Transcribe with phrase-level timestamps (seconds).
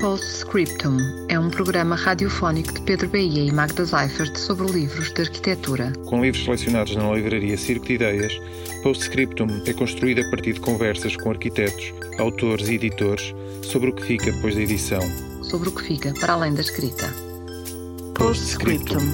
[0.00, 0.96] Postscriptum
[1.28, 5.92] é um programa radiofónico de Pedro Bahia e Magda Seifert sobre livros de arquitetura.
[6.06, 8.32] Com livros selecionados na livraria Circo de Ideias,
[8.82, 14.02] Postscriptum é construído a partir de conversas com arquitetos, autores e editores sobre o que
[14.02, 15.02] fica depois da edição.
[15.42, 17.12] Sobre o que fica para além da escrita.
[18.14, 19.04] Postscriptum.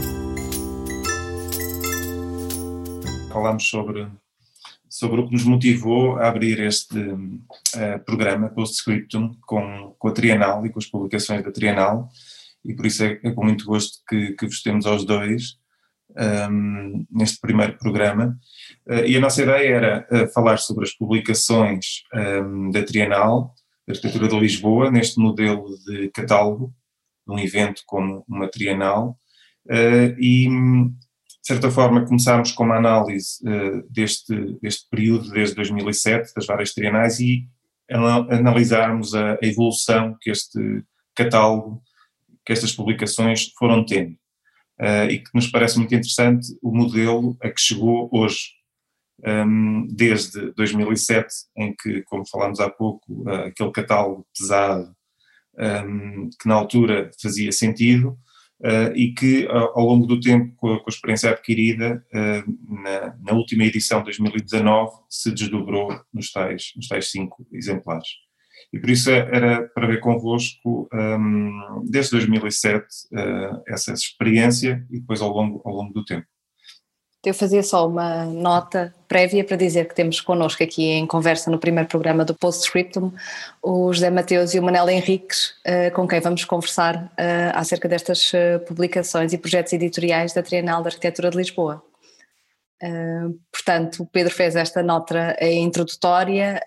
[3.33, 4.07] Falámos sobre
[4.97, 10.65] sobre o que nos motivou a abrir este uh, programa Postscriptum com, com a Trienal
[10.65, 12.09] e com as publicações da Trienal
[12.65, 15.59] e por isso é, é com muito gosto que, que vos temos aos dois
[16.17, 18.39] um, ehm, neste primeiro programa.
[18.89, 23.55] Uh, e a nossa ideia era uh, falar sobre as publicações um, ehm, da Trienal,
[23.87, 26.75] da Arquitetura de Lisboa, neste modelo de catálogo,
[27.29, 29.19] de um evento como uma Trienal,
[30.19, 30.49] e
[31.47, 36.75] de certa forma, começámos com uma análise uh, deste, deste período, desde 2007, das várias
[36.75, 37.47] trienais, e
[37.89, 40.83] analisarmos a, a, evolução que este
[41.15, 41.81] catálogo,
[42.45, 44.15] que estas publicações foram tendo.
[44.81, 48.49] Uh, e que nos parece muito interessante o modelo a que chegou hoje.
[49.25, 54.93] Um, ehm, desde 2007, em que, como falámos há pouco, uh, aquele catálogo pesado,
[55.57, 58.19] um, ehm, que na altura fazia sentido,
[58.59, 63.15] Uh, e que ao longo do tempo, com a, com a experiência adquirida, uh, na,
[63.23, 68.09] na, última edição de 2019, se desdobrou nos tais, nos tais cinco exemplares.
[68.73, 75.01] E por isso era para ver convosco, um, desde 2007, uh, eh, essa experiência e
[75.01, 76.27] depois ao longo, ao longo do tempo.
[77.27, 81.59] Eu fazia só uma nota prévia para dizer que temos connosco aqui em conversa no
[81.59, 83.11] primeiro programa do Postscriptum
[83.61, 88.33] o José Mateus e o Manela Henriques, eh, com quem vamos conversar eh, acerca destas
[88.33, 91.83] eh, publicações e projetos editoriais da Trienal da Arquitetura de Lisboa.
[93.51, 96.61] portanto, o Pedro fez esta nota introdutória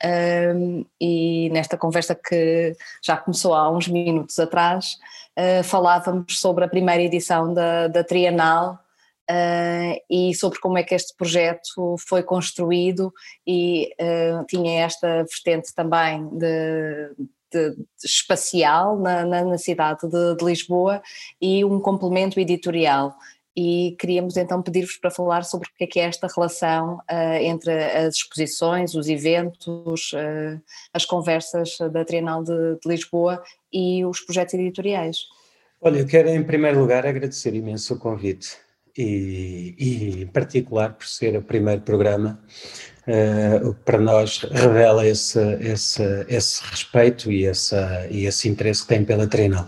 [0.99, 4.97] e nesta conversa que já começou há uns minutos atrás,
[5.63, 8.77] falávamos sobre a primeira edição da, da Trienal
[9.29, 13.13] Uh, e sobre como é que este projeto foi construído
[13.45, 17.11] e uh, tinha esta vertente também de,
[17.53, 20.99] de, de espacial na, na, na cidade de, de, Lisboa
[21.39, 23.15] e um complemento editorial.
[23.55, 27.35] E queríamos então pedir-vos para falar sobre o que é, que é esta relação uh,
[27.39, 30.11] entre as exposições, os eventos,
[30.91, 35.19] as conversas da Trienal de, de Lisboa e os projetos editoriais.
[35.79, 41.05] Olha, eu quero em primeiro lugar agradecer imenso o convite e, e, em particular por
[41.07, 42.39] ser o primeiro programa,
[43.07, 49.03] uh, para nós revela esse, esse, esse respeito e, essa, e esse interesse que tem
[49.03, 49.67] pela Trienal.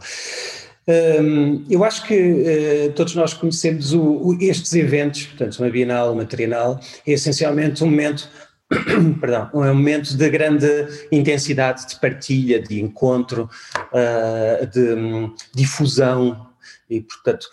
[0.88, 5.70] Um, ehm, eu acho que uh, todos nós conhecemos o, o, estes eventos, portanto, uma
[5.70, 8.30] Bienal, uma Trienal, é essencialmente um momento
[9.20, 10.68] perdão, um momento de grande
[11.12, 13.50] intensidade de partilha, de encontro,
[13.92, 16.51] uh, de um, difusão
[16.90, 17.48] e, portanto,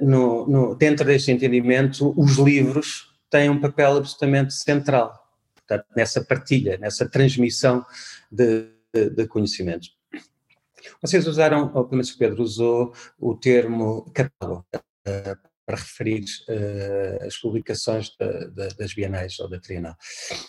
[0.00, 6.78] no, no, dentro deste entendimento, os livros têm um papel absolutamente central, portanto, nessa partilha,
[6.78, 7.84] nessa transmissão
[8.30, 9.28] de, de, de.
[11.02, 17.26] Vocês usaram, ou pelo menos o Pedro usou, o termo catálogo uh, para referir uh,
[17.26, 18.10] as publicações
[18.76, 19.94] das bienais ou da Trienal.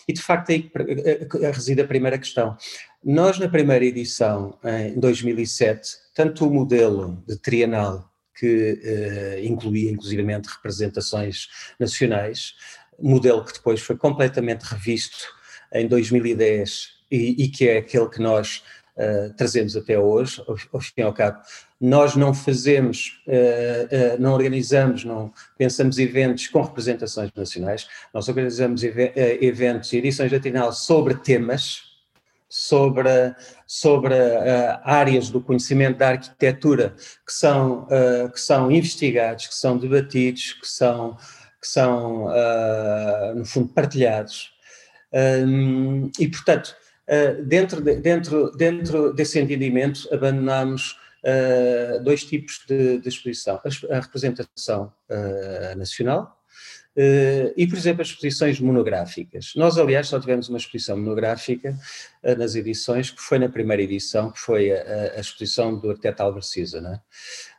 [0.08, 2.58] E de facto aí uh, reside a primeira questão.
[3.04, 10.50] Nós na primeira edição, em 2007, tanto o modelo de Trienal que uh, incluía inclusivamente
[10.50, 11.48] representações
[11.80, 12.56] nacionais,
[13.00, 15.28] modelo que depois foi completamente revisto
[15.74, 18.64] em 2010 e, e que é aquele que nós
[19.02, 21.40] uh, trazemos até hoje, ao, fim e ao cabo.
[21.80, 29.92] Nós não fazemos, uh, não organizamos, não pensamos eventos com representações nacionais, nós organizamos eventos
[29.94, 31.92] e edições de sobre temas,
[32.52, 33.34] sobre,
[33.66, 36.94] sobre uh, áreas do conhecimento da arquitetura
[37.26, 41.16] que são, uh, que são investigados, que são debatidos, que são,
[41.62, 44.52] que são uh, no fundo, partilhados.
[45.14, 46.76] Um, e, portanto,
[47.46, 50.98] dentro, de, dentro, dentro desse entendimento, abandonamos
[52.04, 53.60] dois tipos de, de exposição:
[53.90, 54.92] a, representação
[55.78, 56.42] nacional,
[56.96, 59.54] Uh, e, por exemplo, as exposições monográficas.
[59.56, 61.74] Nós, aliás, só tivemos uma exposição monográfica
[62.22, 66.22] uh, nas edições, que foi na primeira edição, que foi a, a exposição do arquiteto
[66.22, 66.82] Albert Cisa.
[66.82, 67.00] Né?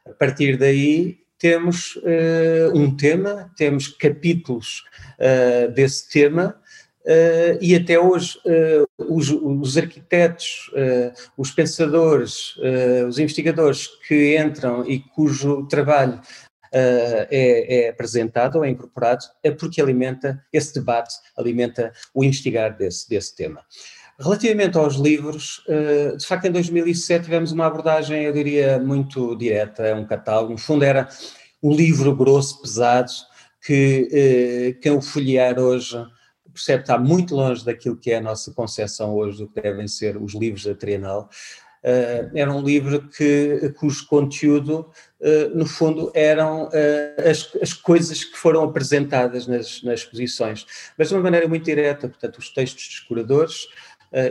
[0.05, 4.85] A partir daí, temos uh, um tema, temos capítulos
[5.75, 6.61] desse tema,
[7.05, 12.55] Uh, e até hoje uh, os, os, arquitetos, uh, os pensadores,
[13.09, 16.21] os investigadores que entram e cujo trabalho
[16.75, 23.09] é, é, apresentado ou é incorporado, é porque alimenta esse debate, alimenta o investigar desse,
[23.09, 23.63] desse tema.
[24.19, 25.63] Relativamente aos livros,
[26.17, 30.53] de facto, em 2007 tivemos uma abordagem, eu diria, muito direta, um catálogo.
[30.53, 31.09] No fundo, era
[31.63, 33.11] um livro grosso, pesado,
[33.67, 35.99] que quem o folhear hoje
[36.53, 40.17] percebe está muito longe daquilo que é a nossa concepção hoje do que devem ser
[40.17, 41.29] os livros da Trienal.
[41.83, 44.89] Uh, era um livro que, cujo conteúdo,
[45.21, 50.65] uh, no fundo, eram uh, as, as, coisas que foram apresentadas nas, nas exposições,
[50.97, 53.67] mas de uma maneira muito direta, portanto, os textos dos curadores,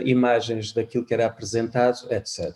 [0.04, 2.54] imagens daquilo que era apresentado, etc.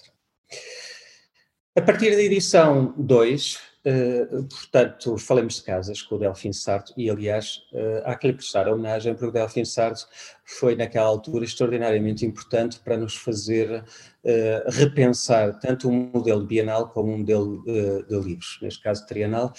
[1.74, 7.08] A partir da edição 2, Uh, portanto, falemos de casas com o Delfim Sarto e,
[7.08, 10.08] aliás, uh, há que lhe prestar homenagem porque o Delfim Sarto
[10.44, 17.14] foi, naquela altura, extraordinariamente importante para nos fazer uh, repensar tanto o modelo bienal como
[17.14, 19.52] o modelo de livros, neste caso trienal.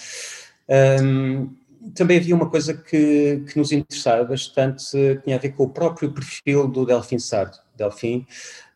[1.02, 1.56] Um,
[1.96, 5.70] também havia uma coisa que, que nos interessava bastante, que tinha a ver com o
[5.70, 7.60] próprio perfil do Delfim Sarto.
[7.78, 8.26] Delfim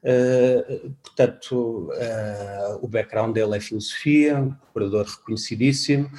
[0.03, 6.09] Uh, portanto, uh, o background dele é filosofia, um curador reconhecidíssimo.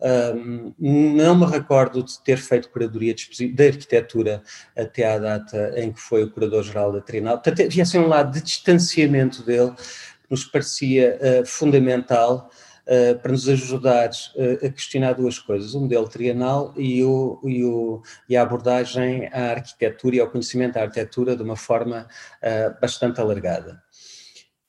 [0.00, 4.42] Um, não me recordo de ter feito curadoria de, de, arquitetura
[4.76, 7.34] até à data em que foi o curador-geral da Trienal.
[7.34, 12.48] Portanto, havia assim um lado de distanciamento dele que nos parecia uh, fundamental
[12.88, 17.64] uh, para nos ajudar uh, a questionar duas coisas, o modelo trienal e, o, e,
[17.64, 22.08] o, e, a abordagem à arquitetura e ao conhecimento da arquitetura de uma forma
[22.42, 23.82] uh, bastante alargada.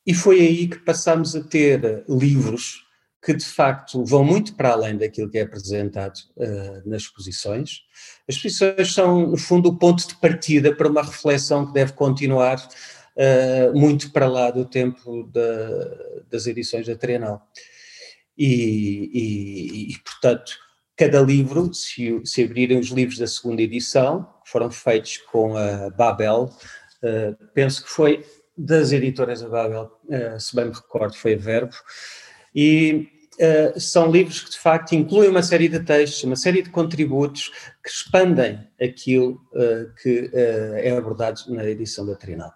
[0.06, 2.88] E foi aí que passámos a ter livros
[3.24, 7.81] que de facto vão muito para além daquilo que é apresentado uh, nas exposições.
[8.27, 12.57] As exposições são, no fundo, o ponto de partida para uma reflexão que deve continuar
[12.57, 17.45] uh, muito para lá do tempo da, das edições da Trienal.
[18.40, 20.54] E, e, e, portanto,
[20.96, 25.90] cada livro, se, se, abrirem os livros da segunda edição, que foram feitos com a
[25.90, 26.50] Babel,
[27.04, 28.26] uh, penso que foi
[28.58, 31.76] das editoras da Babel, uh, se bem me recordo, foi a Verbo,
[32.56, 36.70] e uh, são livros que de facto incluem uma série de textos, uma série de
[36.70, 37.52] contributos
[37.84, 39.42] que expandem aquilo
[40.02, 42.54] que é abordado na edição da Trinal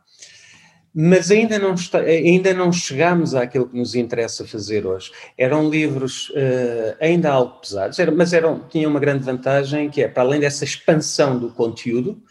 [0.94, 5.12] mas ainda não, está, ainda não chegamos àquilo que nos interessa fazer hoje.
[5.36, 10.08] Eram livros uh, ainda algo pesados, era, mas eram, tinham uma grande vantagem, que é,
[10.08, 12.24] para além dessa expansão do conteúdo,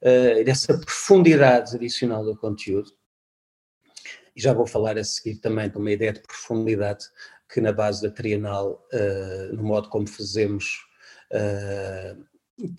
[0.00, 2.90] uh, dessa profundidade adicional do conteúdo,
[4.34, 7.04] e já vou falar a seguir também de uma ideia de profundidade
[7.52, 10.86] que na base da Trienal, uh, no modo como fazemos,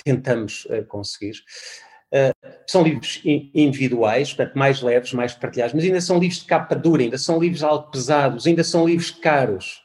[0.05, 1.35] tentamos conseguir,
[2.13, 6.75] Uh, são livros individuais, portanto, mais leves, mais partilhados, mas ainda são livros de capa
[6.75, 9.81] dura, ainda são livros algo pesados, ainda são livros caros.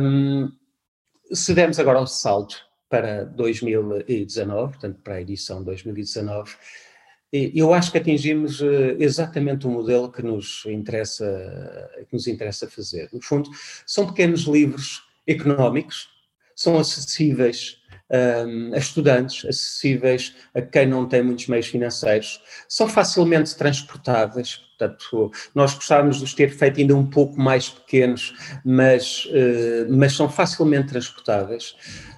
[0.00, 0.50] Um,
[1.32, 2.56] se dermos agora o salto
[2.88, 6.52] para 2019, portanto, para a edição 2019,
[7.30, 11.26] eu acho que atingimos eh, exatamente o modelo que nos interessa,
[12.08, 13.10] que nos interessa fazer.
[13.12, 13.50] No fundo,
[13.86, 16.08] são pequenos livros económicos,
[16.56, 23.54] são acessíveis um, a estudantes, acessíveis a quem não tem muitos meios financeiros, são facilmente
[23.56, 28.34] transportáveis, portanto, nós gostávamos de os ter feito ainda um pouco mais pequenos,
[28.64, 31.74] mas, uh, mas são facilmente transportáveis.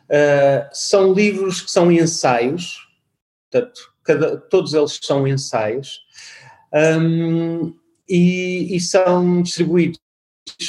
[0.09, 2.79] Uh, são livros que são ensaios,
[3.51, 6.01] portanto, cada, todos eles são ensaios,
[6.73, 7.75] um,
[8.09, 9.99] e, e, são distribuídos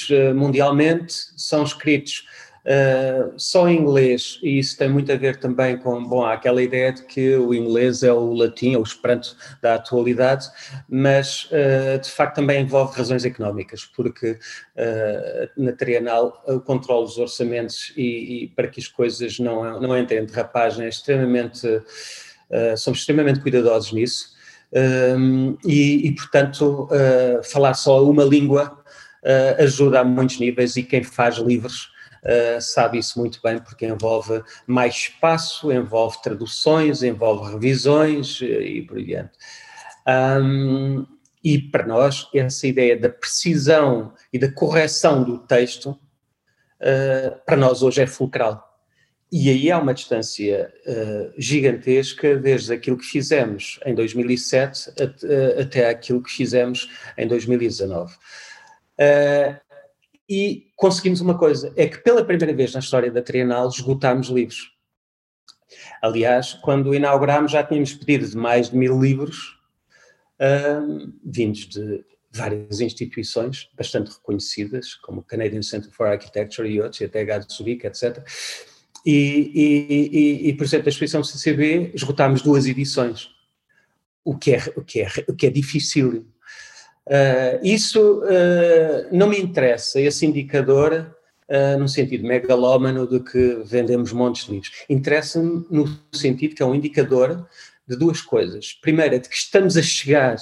[0.10, 2.24] uh, mundialmente, são escritos
[2.63, 6.94] Uh, só em inglês, e isso tem muito a ver também com, bom, aquela ideia
[6.94, 10.48] de que o inglês é o latim, é o esperanto da atualidade,
[10.88, 17.18] mas uh, de facto também envolve razões económicas, porque uh, na trienal o controle dos
[17.18, 21.68] orçamentos e, e, para que as coisas não, não entrem em derrapagem é extremamente,
[22.77, 24.36] somos extremamente cuidadosos nisso,
[25.65, 26.88] e, e, portanto
[27.44, 28.77] falar só uma língua
[29.58, 31.91] ajuda a muitos níveis e quem faz livros
[32.24, 38.82] uh, sabe isso muito bem, porque envolve mais espaço, envolve traduções, envolve revisões uh, e
[38.84, 39.32] por aí diante.
[40.08, 41.06] Um,
[41.44, 47.82] e para nós, essa ideia da precisão e da correção do texto, uh, para nós
[47.82, 48.70] hoje é fulcral.
[49.32, 55.90] E aí há uma distância uh, gigantesca desde aquilo que fizemos em 2007 até, até
[55.90, 58.13] aquilo que fizemos em 2019.
[58.13, 59.71] Uh,
[60.32, 64.72] e conseguimos uma coisa, é que pela primeira vez na história da Trienal esgotámos livros.
[66.02, 69.60] Aliás, quando inaugurámos já tínhamos pedido de mais de mil livros,
[70.40, 77.02] um, vindos de várias instituições bastante reconhecidas, como o Canadian Center for Architecture e outros,
[77.02, 78.26] e até a Zurich, etc.
[79.06, 83.30] E, e, e, e, por exemplo, da exposição CCB esgotámos duas edições.
[84.24, 86.26] o, que é, o, que é, o que é difícil.
[87.08, 91.15] Uh, isso uh, não me interessa, esse indicador,
[91.50, 94.72] uh, no sentido megalómano de que vendemos montes de livros.
[94.89, 97.48] Interessa-me no sentido que é um indicador
[97.88, 98.74] de duas coisas.
[98.74, 100.38] Primeiro, é de que estamos a chegar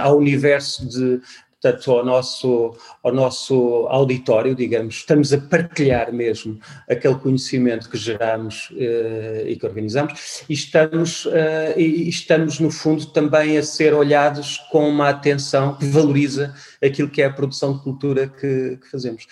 [0.00, 1.20] ao universo de,
[1.62, 6.58] portanto, ao nosso, ao nosso auditório, digamos, estamos a partilhar mesmo
[6.90, 13.06] aquele conhecimento que geramos uh, e que organizamos e estamos, uh, e estamos, no fundo,
[13.06, 16.52] também a ser olhados com uma atenção que valoriza
[16.82, 19.26] aquilo que é a produção de cultura que, que fazemos.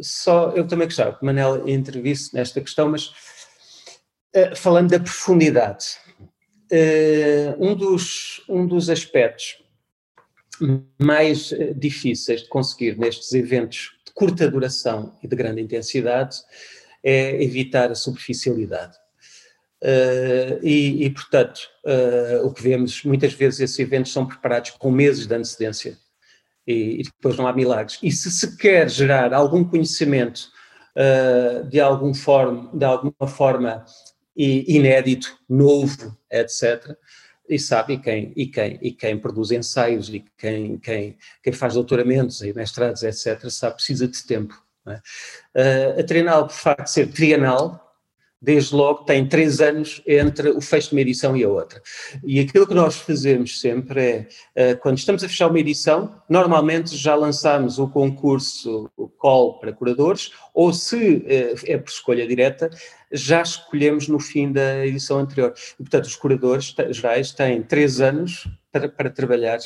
[0.00, 3.08] Só, eu também gostava que Manel intervisse nesta questão, mas
[4.36, 5.98] uh, falando da profundidade,
[7.58, 9.58] um, dos, um dos aspectos
[10.98, 16.38] mais eh, difíceis de conseguir nestes eventos de curta duração e de grande intensidade
[17.02, 18.96] é evitar a superficialidade.
[19.82, 24.90] Uh, e, e, portanto, uh, o que vemos, muitas vezes esses eventos são preparados com
[24.90, 25.96] meses de antecedência
[26.66, 27.98] e, e depois não há milagres.
[28.02, 30.50] E se se quer gerar algum conhecimento
[30.94, 33.84] uh, de, algum forma, de alguma forma
[34.36, 36.94] inédito, novo, etc.,
[37.50, 41.74] e sabe, e quem, e quem, e quem produz ensaios e quem, quem, quem faz
[41.74, 44.54] doutoramentos e mestrados, etc., sabe, precisa de tempo.
[44.86, 45.96] É?
[45.96, 47.89] Uh, a Trienal, por facto ser trienal,
[48.40, 51.82] desde logo tem três anos entre o fecho de uma edição e a outra.
[52.24, 56.96] E aquilo que nós fazemos sempre é, eh, quando estamos a fechar uma edição, normalmente
[56.96, 62.70] já lançamos o concurso, o call para curadores, ou se eh, é por escolha direta,
[63.12, 65.52] já escolhemos no fim da edição anterior.
[65.74, 69.58] E, portanto, os curadores gerais têm três anos para, para trabalhar.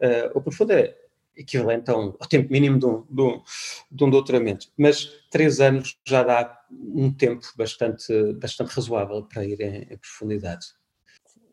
[0.00, 0.94] Uh, o profundo é
[1.36, 3.42] equivalente ao tempo mínimo de um, de, um,
[3.90, 4.68] de um doutoramento.
[4.76, 10.66] Mas três anos já dá um tempo bastante, bastante razoável para ir em, em profundidade.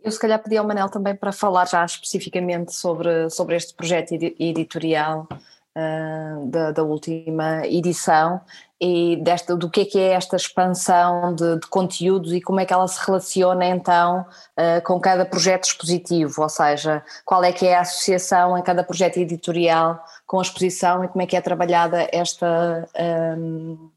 [0.03, 4.11] Eu se calhar pedi ao Manel também para falar já especificamente sobre, sobre este projeto
[4.11, 8.41] editorial uh, da, da, última edição
[8.81, 12.65] e desta, do que é que é esta expansão de, de conteúdos e como é
[12.65, 14.25] que ela se relaciona então
[14.59, 18.83] uh, com cada projeto expositivo, ou seja, qual é que é a associação em cada
[18.83, 22.89] projeto editorial com a exposição e como é que é trabalhada esta,
[23.37, 23.89] um,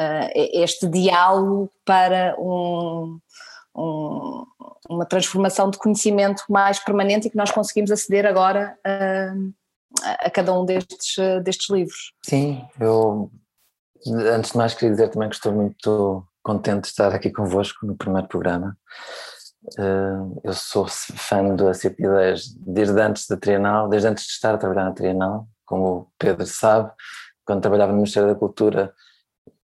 [0.00, 3.18] uh, este diálogo para um,
[3.76, 4.44] um,
[4.88, 9.52] uma transformação de conhecimento mais permanente e que nós conseguimos aceder agora uh,
[10.20, 12.12] a cada um destes, destes livros.
[12.24, 13.30] Sim, eu
[14.08, 17.96] Antes de mais, queria dizer também que estou muito contente de estar aqui convosco no
[17.96, 18.76] primeiro programa.
[19.78, 24.54] Eh, eu sou fã do ACP Ideias desde antes da Trienal, desde antes de estar
[24.54, 26.92] a trabalhar na Trienal, como o Pedro sabe,
[27.44, 28.94] quando trabalhava no Ministério da Cultura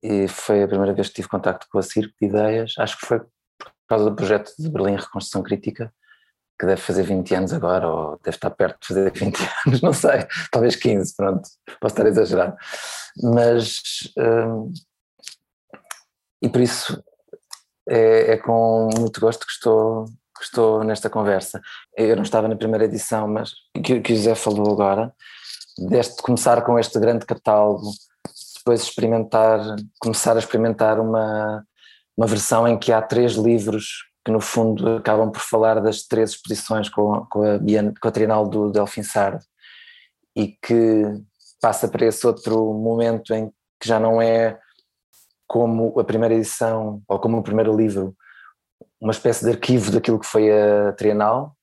[0.03, 3.07] e foi a primeira vez que tive contacto com a Circo de Ideias, acho que
[3.07, 5.93] foi por causa do projeto de Berlim Reconstrução Crítica,
[6.59, 9.93] que deve fazer 20 anos agora, ou deve estar perto de fazer 20 anos, não
[9.93, 11.49] sei, talvez 15, pronto,
[11.81, 12.57] posso estar a exagerar.
[13.23, 13.81] Mas,
[14.17, 14.73] hum,
[16.43, 17.03] e por isso
[17.89, 20.05] é, é, com muito gosto que estou,
[20.37, 21.61] que estou nesta conversa.
[21.97, 23.53] Eu não estava na primeira edição, mas
[23.83, 25.13] que, que o José falou agora,
[25.89, 27.91] deste começar com este grande catálogo,
[28.69, 29.61] depois experimentar,
[29.99, 31.65] começar a experimentar uma,
[32.15, 36.33] uma versão em que há três livros que no fundo acabam por falar das três
[36.33, 37.59] exposições com, com, a,
[37.99, 39.43] com a Trienal do Delfim Sardo
[40.37, 41.03] e que
[41.63, 43.49] passa para esse outro momento em
[43.81, 44.59] que já não é
[45.47, 48.15] como a primeira edição ou como o primeiro livro
[49.01, 51.57] uma espécie de arquivo daquilo que foi a Trienal,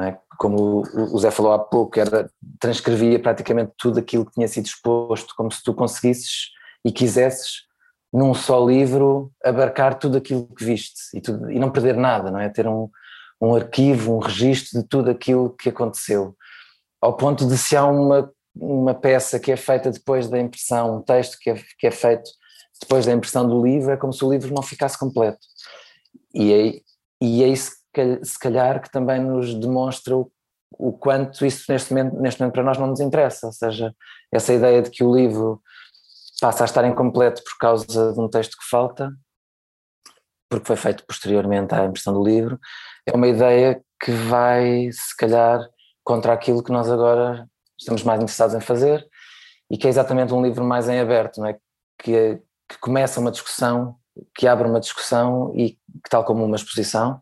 [0.00, 0.16] é?
[0.38, 5.34] como o Zé falou há pouco, era, transcrevia praticamente tudo aquilo que tinha sido exposto,
[5.36, 6.50] como se tu conseguisses
[6.84, 7.64] e quisesses
[8.12, 11.20] num só livro abarcar tudo aquilo que viste e,
[11.52, 12.48] e não perder nada, não é?
[12.48, 12.88] Ter um,
[13.40, 16.36] um arquivo, um registro de tudo aquilo que aconteceu.
[17.00, 21.02] Ao ponto de se há uma, uma peça que é feita depois da impressão, um
[21.02, 22.30] texto que é, que é feito
[22.80, 25.38] depois da impressão do livro, é como se o livro não ficasse completo.
[26.32, 26.80] E é,
[27.20, 27.72] e é isso,
[28.22, 30.30] se calhar, que também nos demonstra o,
[30.72, 33.94] o quanto isso neste momento, neste momento para nós não nos interessa, ou seja,
[34.32, 35.62] essa ideia de que o livro
[36.40, 39.12] passa a estar incompleto por causa de um texto que falta,
[40.48, 42.58] porque foi feito posteriormente à impressão do livro,
[43.06, 45.60] é uma ideia que vai, se calhar,
[46.02, 47.48] contra aquilo que nós agora
[47.78, 49.06] estamos mais interessados em fazer
[49.70, 51.56] e que é exatamente um livro mais em aberto, não é?
[51.98, 52.36] Que, é,
[52.68, 53.96] que começa uma discussão,
[54.34, 57.20] que abre uma discussão e que tal como uma exposição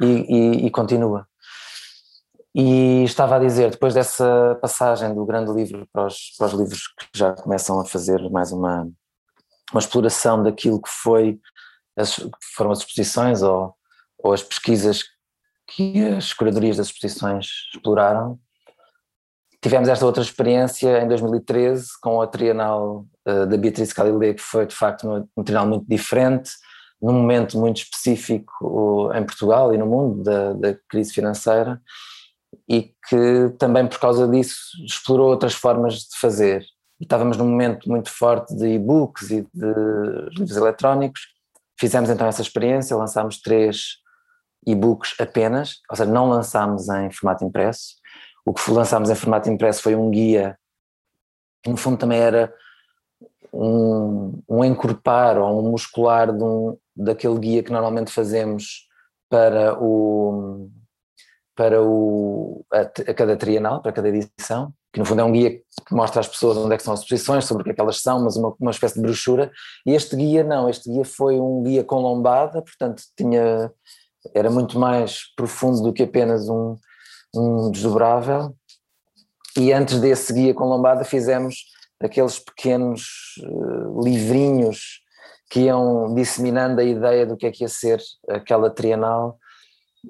[0.00, 1.26] e, e, e continua.
[2.54, 6.88] E estava a dizer, depois dessa passagem do grande livro para os, para os livros
[6.88, 8.88] que já começam a fazer mais uma,
[9.72, 11.38] uma exploração daquilo que foi
[11.96, 12.18] as,
[12.56, 13.74] foram as exposições ou,
[14.18, 15.04] ou as pesquisas
[15.68, 18.38] que as curadorias das exposições exploraram.
[19.60, 24.66] Tivemos esta outra experiência em 2013 com a Trienal uh, da Beatriz Calilê, que foi
[24.66, 26.50] de facto um, um trienal muito diferente,
[27.00, 31.80] num momento muito específico uh, em Portugal e no mundo da, da crise financeira,
[32.68, 36.64] e que também por causa disso explorou outras formas de fazer.
[37.00, 39.74] E estávamos num momento muito forte de e-books e de
[40.36, 41.20] livros eletrónicos.
[41.78, 43.98] Fizemos então essa experiência, lançámos três
[44.66, 47.94] e-books apenas, ou seja, não lançámos em formato impresso.
[48.44, 50.58] O que lançámos em formato impresso foi um guia,
[51.62, 52.52] que no fundo também era
[53.52, 58.88] um, um encorpar ou um muscular de um, daquele guia que normalmente fazemos
[59.30, 60.70] para o
[61.54, 65.50] para o, a, a, cada trienal, para cada edição, que no fundo é um guia
[65.50, 67.80] que mostra às pessoas onde é que são as exposições, sobre o que é que
[67.80, 69.50] elas são, mas uma, uma espécie de brochura,
[69.84, 73.72] e este guia não, este guia foi um guia com lombada, portanto tinha,
[74.32, 76.76] era muito mais profundo do que apenas um,
[77.34, 78.54] um desdobrável,
[79.56, 81.64] e antes desse guia com lombada fizemos
[82.00, 85.00] aqueles pequenos uh, livrinhos
[85.48, 89.38] que iam disseminando a ideia do que é que ia ser aquela trienal,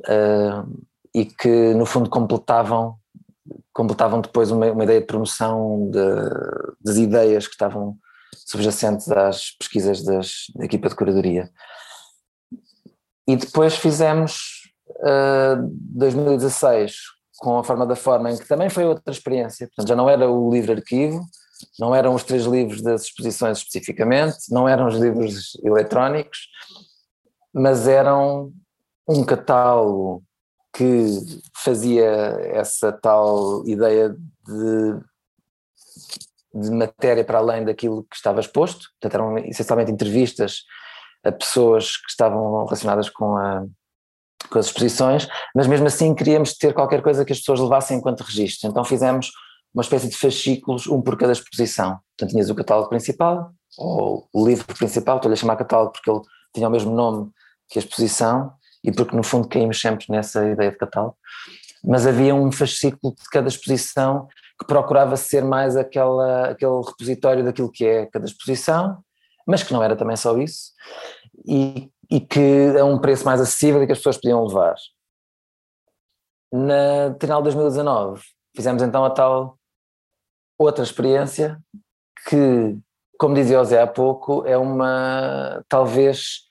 [0.06, 2.96] uh, e que no fundo completavam
[3.72, 6.00] completavam depois uma, uma ideia de promoção de,
[6.84, 7.96] das ideias que estavam
[8.34, 11.48] subjacentes às pesquisas das, da equipa de curadoria.
[13.26, 14.36] E depois fizemos
[14.88, 16.96] uh, 2016
[17.38, 20.28] com a forma da forma, em que também foi outra experiência, portanto já não era
[20.28, 21.20] o livro arquivo,
[21.78, 26.48] não eram os três livros das exposições especificamente, não eram os livros eletrónicos,
[27.52, 28.52] mas eram
[29.08, 30.22] um catálogo
[30.72, 31.18] que
[31.56, 32.06] fazia
[32.52, 35.00] essa tal ideia de,
[36.54, 40.62] de matéria para além daquilo que estava exposto, portanto eram essencialmente entrevistas
[41.24, 43.64] a pessoas que estavam relacionadas com, a,
[44.50, 48.20] com as exposições, mas mesmo assim queríamos ter qualquer coisa que as pessoas levassem enquanto
[48.20, 49.32] registro, então fizemos
[49.78, 54.44] uma espécie de fascículos, um por cada exposição, portanto tinhas o catálogo principal, ou o
[54.44, 56.20] livro principal, estou-lhe a chamar catálogo porque ele
[56.52, 57.30] tinha o mesmo nome
[57.68, 61.16] que a exposição, e porque no fundo caímos sempre nessa ideia de catálogo,
[61.84, 64.26] mas havia um fascículo de cada exposição
[64.58, 68.98] que procurava ser mais aquela, aquele repositório daquilo que é cada exposição,
[69.46, 70.72] mas que não era também só isso,
[71.46, 74.74] e, e que a um preço mais acessível e que as pessoas podiam levar.
[76.52, 78.20] Na final de 2019
[78.56, 79.57] fizemos então a tal
[80.58, 81.58] outra experiência
[82.28, 82.76] que,
[83.18, 86.48] como dizia o Zé há pouco, é uma talvez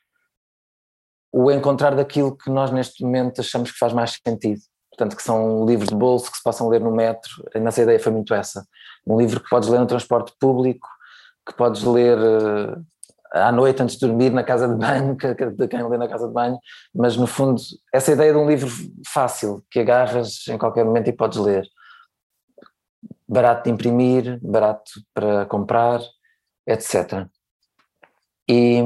[1.31, 4.61] o encontrar daquilo que nós neste momento achamos que faz mais sentido.
[4.89, 7.29] Portanto, que são livros de bolso que se possam ler no metro.
[7.53, 8.65] A nossa ideia foi muito essa.
[9.05, 10.87] Um livro que podes ler no transporte público,
[11.45, 12.83] que podes ler uh,
[13.31, 16.33] à noite antes de dormir na casa de banho, de quem lê na casa de
[16.33, 16.57] banho,
[16.95, 17.61] mas no fundo,
[17.93, 18.69] essa ideia de um livro
[19.07, 21.67] fácil, que agarras em qualquer momento e podes ler.
[23.27, 25.99] Barato de imprimir, barato para comprar,
[26.65, 27.27] etc.
[28.49, 28.81] E,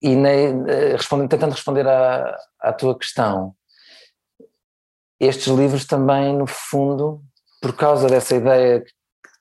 [0.00, 3.54] e nem, eh, respondendo, tentando responder à, à tua questão,
[5.20, 7.22] estes livros também, no fundo,
[7.60, 8.90] por causa dessa ideia que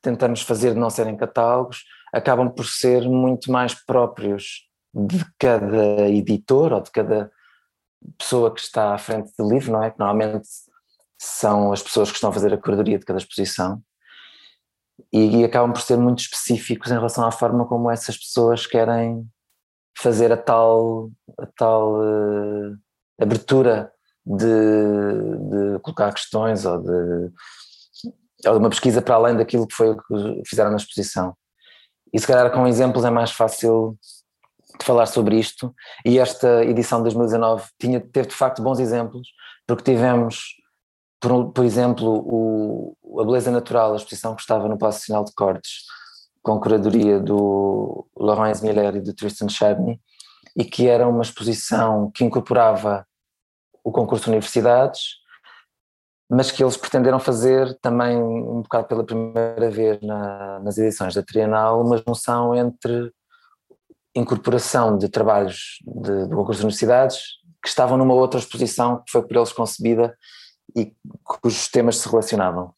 [0.02, 1.84] tentamos fazer de não serem catálogos,
[2.14, 7.32] acabam por ser muito mais próprios de cada editor ou de cada
[8.18, 9.90] pessoa que está à frente do livro, não é?
[9.90, 10.48] Que normalmente
[11.24, 13.80] são as pessoas que estão a fazer a curadoria de cada exposição
[15.14, 19.24] e, e acabam por ser muito específicos em relação à forma como essas pessoas querem
[19.96, 22.76] fazer a tal, a tal uh,
[23.20, 23.92] abertura
[24.26, 27.32] de, de, colocar questões ou de,
[28.48, 31.36] ou de uma pesquisa para além daquilo que foi o que fizeram na exposição.
[32.12, 33.96] E se calhar com exemplos é mais fácil
[34.80, 39.28] de falar sobre isto, e esta edição de 2019 tinha, teve de facto bons exemplos,
[39.68, 40.56] porque tivemos,
[41.22, 45.34] por, por exemplo, o, a Beleza Natural, a exposição que estava no Palácio Nacional de
[45.34, 45.86] Cortes,
[46.42, 50.02] com curadoria do Laurence Miller e do Tristan Chadney,
[50.58, 53.06] e que era uma exposição que incorporava
[53.84, 55.22] o concurso de universidades,
[56.30, 61.22] mas que eles pretenderam fazer também um bocado pela primeira vez na, nas edições da
[61.22, 63.12] Trienal, uma junção entre
[64.16, 67.20] incorporação de trabalhos de, do concurso de universidades
[67.62, 70.18] que estavam numa outra exposição que foi por eles concebida
[70.76, 72.74] e cujos temas se relacionavam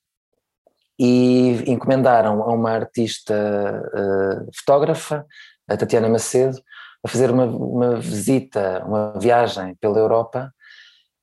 [0.99, 5.25] e encomendaram a uma artista uh, fotógrafa,
[5.67, 6.58] a Tatiana Macedo,
[7.03, 10.53] a fazer uma, uma, visita, uma viagem pela Europa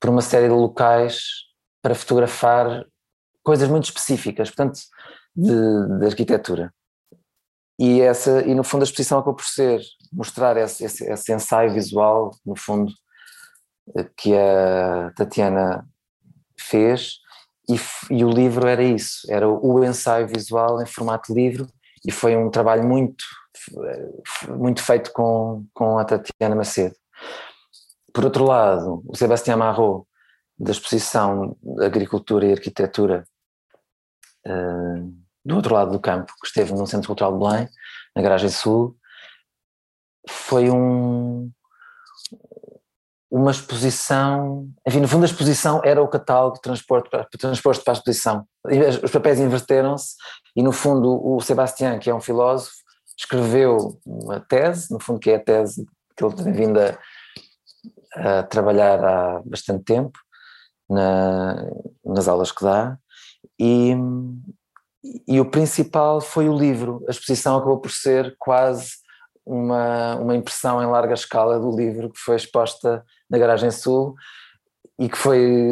[0.00, 1.22] por uma série de locais
[1.82, 2.84] para fotografar
[3.42, 4.80] coisas muito específicas, portanto,
[5.34, 6.72] de, de arquitetura.
[7.78, 9.80] E, essa, e no fundo a exposição acabou por ser
[10.12, 12.92] mostrar esse, esse, esse ensaio visual, no fundo,
[14.16, 15.86] que a Tatiana
[16.60, 17.18] fez,
[17.68, 17.78] e,
[18.10, 21.68] e, o livro era isso, era o ensaio visual em formato livro,
[22.06, 23.24] e foi um trabalho muito,
[24.48, 26.94] muito feito com, com a Tatiana Macedo.
[28.12, 30.04] Por outro lado, o Sebastião Marrot,
[30.58, 33.24] da exposição Agricultura e Arquitetura,
[34.46, 37.68] uh, do outro lado do campo, que esteve no Centro Cultural de Belém,
[38.14, 38.96] na Garagem Sul,
[40.28, 41.50] foi um,
[43.30, 48.44] uma exposição, enfim, no fundo a exposição era o catálogo transporte para, para a exposição.
[49.02, 50.16] Os papéis inverteram-se
[50.56, 52.74] e no fundo o Sebastião, que é um filósofo,
[53.16, 56.98] escreveu uma tese, no fundo que é a tese que ele tem vindo a,
[58.16, 60.18] a trabalhar há bastante tempo
[60.88, 61.70] na,
[62.04, 62.98] nas aulas que dá
[63.60, 63.94] e,
[65.28, 68.92] e o principal foi o livro, a exposição acabou por ser quase
[69.44, 74.14] uma, uma impressão em larga escala do livro que foi exposta na Garagem Sul
[74.98, 75.68] e que foi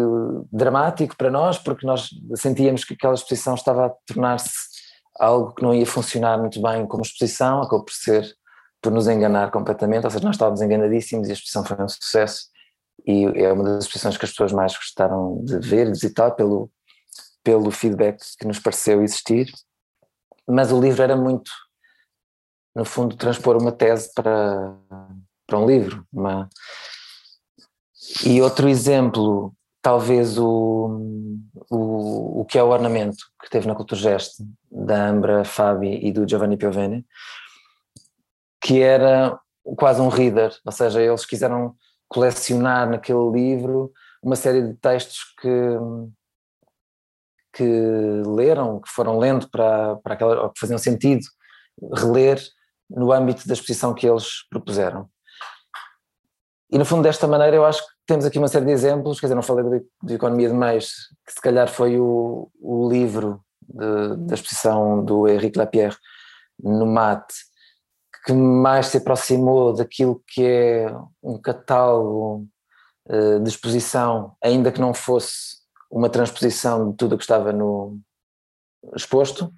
[0.50, 4.50] dramático para nós porque nós sentíamos que aquela exposição estava a tornar-se
[5.18, 8.24] algo que não ia funcionar muito bem como exposição, acabou por ser
[8.80, 12.44] por nos enganar completamente, ou seja, nós estávamos enganadíssimos e a exposição foi um sucesso
[13.04, 16.70] e é uma das exposições que as pessoas mais gostaram de ver e visitar pelo,
[17.42, 19.50] pelo feedback que nos pareceu existir,
[20.46, 21.50] mas o livro era muito
[22.78, 24.72] no fundo, transpor uma tese para,
[25.44, 26.06] para um livro.
[26.12, 26.48] Uma...
[28.24, 31.00] E outro exemplo, talvez o,
[31.70, 36.28] o, o que é o ornamento, que teve na Culturgest, da Ambra Fabi e do
[36.28, 37.06] Giovanni Piovene,
[38.60, 39.38] que era
[39.76, 41.74] quase um reader, ou seja, eles quiseram
[42.08, 43.92] colecionar naquele livro
[44.22, 45.48] uma série de textos que,
[47.52, 51.24] que leram, que foram lendo para, para aquela, que faziam sentido
[51.94, 52.42] reler
[52.90, 55.08] no âmbito da exposição que eles propuseram.
[56.70, 59.26] E no fundo, desta maneira, eu acho que temos aqui uma série de exemplos, quer
[59.26, 63.40] dizer, não falei de, de Economia de Meios, que se calhar foi o, o livro
[63.62, 65.96] de, da exposição do Henrique Lapierre
[66.62, 67.26] no MAT,
[68.24, 72.46] que mais se aproximou daquilo que é um catálogo
[73.08, 75.58] uh, de exposição, ainda que não fosse
[75.90, 77.98] uma transposição de tudo o que estava no
[78.94, 79.50] exposto,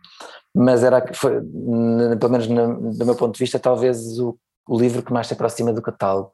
[0.55, 5.03] mas era, foi, pelo menos no, do meu ponto de vista, talvez o, o livro
[5.03, 6.33] que mais se aproxima do catálogo.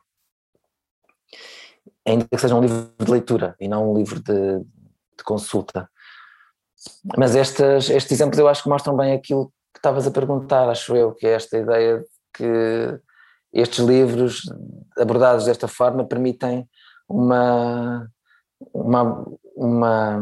[2.07, 5.89] Ainda que seja um livro de leitura e não um livro de, de consulta.
[7.17, 11.13] Mas estes exemplos eu acho que mostram bem aquilo que estavas a perguntar, acho eu,
[11.13, 13.01] que é esta ideia de que
[13.53, 14.43] estes livros
[14.99, 16.69] abordados desta forma permitem
[17.09, 18.09] uma,
[18.73, 20.19] uma, uma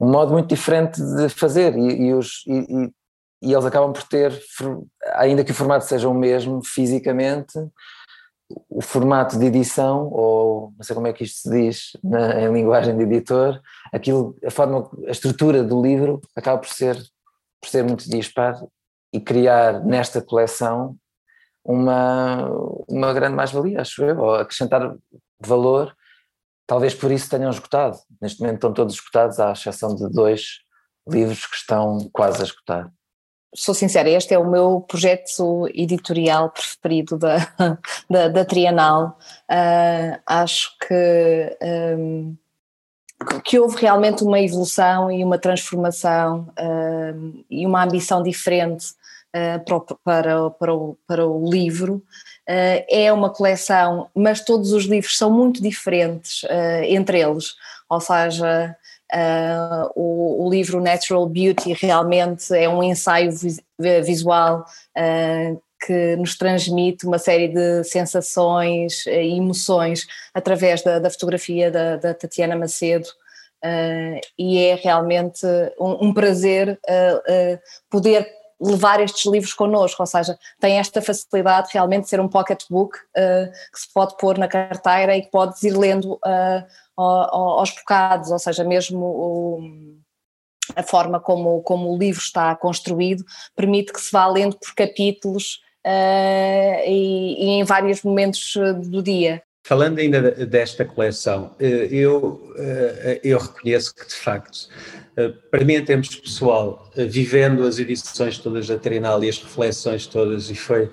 [0.00, 2.92] um modo muito diferente de fazer e, e os, e,
[3.42, 4.32] e, eles acabam por ter,
[5.14, 7.58] ainda que o formato seja o mesmo fisicamente,
[8.68, 12.52] o formato de edição, ou não sei como é que isto se diz na, em
[12.52, 13.60] linguagem de editor,
[13.92, 16.96] aquilo, a forma, a estrutura do livro acaba por ser,
[17.60, 18.54] por ser muito dispar
[19.12, 20.96] e criar nesta coleção
[21.64, 22.48] uma,
[22.88, 24.94] uma grande mais-valia, acho eu, ou acrescentar
[25.40, 25.94] valor
[26.66, 27.96] talvez por isso tenham esgotado.
[28.20, 30.60] Neste momento estão todos esgotados, à exceção de dois
[31.08, 32.92] livros que estão quase a esgotar.
[33.56, 37.38] Sou sincera, este é o meu projeto editorial preferido da,
[38.08, 39.18] da, da Trienal.
[39.50, 41.56] Uh, acho que,
[41.98, 42.36] um,
[43.42, 48.88] que houve realmente uma evolução e uma transformação uh, e uma ambição diferente
[49.34, 52.02] uh, para, para, para, o, para o livro
[52.46, 56.44] é uma coleção, mas todos os livros são muito diferentes
[56.84, 57.56] entre eles,
[57.88, 58.76] ou seja,
[59.14, 64.64] uh, o, o, livro Natural Beauty realmente é um ensaio vis visual
[65.84, 72.14] que nos transmite uma série de sensações e emoções através da, da fotografia da, da,
[72.14, 73.06] Tatiana Macedo.
[74.38, 75.46] e é realmente
[75.78, 76.80] um, um prazer
[77.90, 78.26] poder
[78.60, 83.52] levar estes livros connosco, ou seja, tem esta facilidade realmente de ser um pocketbook uh,
[83.72, 86.64] que se pode pôr na carteira e que podes ir lendo uh,
[86.96, 89.60] aos bocados, ou seja, mesmo o,
[90.74, 95.60] a forma como, como o livro está construído permite que se vá lendo por capítulos
[95.86, 98.54] uh, e, e em vários momentos
[98.88, 99.42] do dia.
[99.66, 102.54] Falando ainda desta coleção, eu,
[103.24, 104.68] eu reconheço que de facto
[105.16, 109.38] eh, para mim, em termos pessoal, eh, vivendo as edições todas da Trinal e as
[109.42, 110.90] reflexões todas, e foi.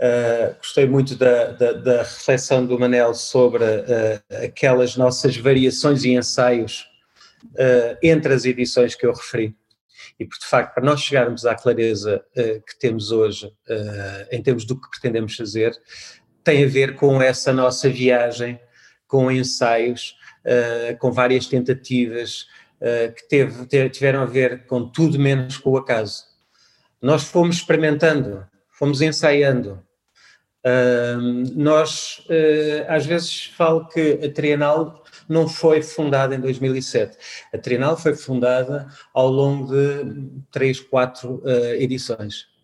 [0.00, 6.10] Uh, gostei muito da, da, da, reflexão do Manel sobre uh, aquelas nossas variações e
[6.14, 6.90] ensaios
[7.44, 9.54] uh, entre as edições que eu referi.
[10.18, 13.50] E, porque, de facto, para nós chegarmos à clareza que temos hoje,
[14.30, 15.72] em termos do que pretendemos fazer,
[16.44, 18.60] tem a ver com essa nossa viagem,
[19.08, 20.14] com ensaios,
[21.00, 22.46] com várias tentativas
[23.16, 26.22] que teve, tiveram a ver com tudo menos com o acaso.
[27.02, 29.82] Nós fomos experimentando, fomos ensaiando.
[30.66, 32.26] Uh, nós,
[32.88, 37.16] às vezes, falo que a Trienal não foi fundada em 2007.
[37.52, 41.42] A Trienal foi fundada ao longo de três, quatro
[41.78, 42.54] edições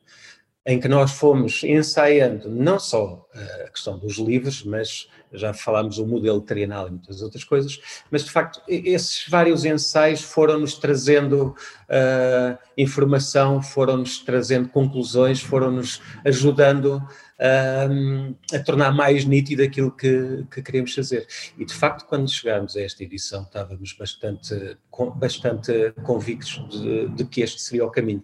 [0.67, 5.97] em que nós fomos ensaiando não só eh, a questão dos livros, mas já falámos
[5.97, 11.55] do modelo trienal e muitas outras coisas, mas de facto esses vários ensaios foram-nos trazendo
[11.89, 20.63] uh, informação, foram-nos trazendo conclusões, foram-nos ajudando uh, a tornar mais nítido aquilo que, que
[20.63, 21.27] queríamos fazer.
[21.59, 24.77] E de facto, quando chegámos a esta edição, estávamos bastante,
[25.17, 28.23] bastante convictos de, de que este seria o caminho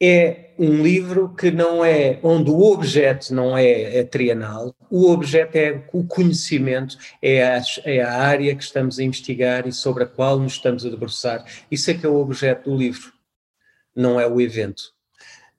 [0.00, 5.56] é um livro que não é, onde o objeto não é, é trienal, o objeto
[5.56, 10.06] é o conhecimento, é a, é a área que estamos a investigar e sobre a
[10.06, 11.44] qual nos estamos a debruçar.
[11.70, 13.12] Isso é que é o objeto do livro,
[13.94, 14.92] não é o evento,